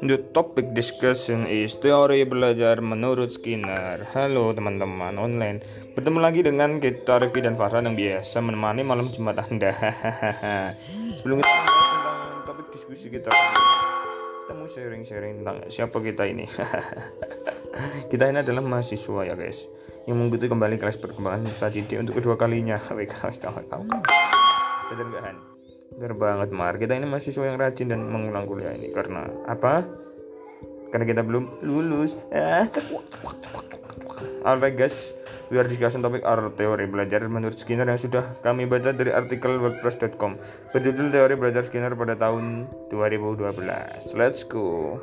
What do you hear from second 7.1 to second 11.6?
Rifki dan Farhan yang biasa menemani malam Jumat Anda. Sebelum kita